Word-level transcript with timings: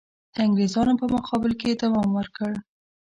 د 0.33 0.35
انګرېزانو 0.45 0.99
په 1.01 1.05
مقابل 1.15 1.51
کې 1.59 1.67
یې 1.69 1.77
دوام 1.81 2.09
ورکړ. 2.13 2.51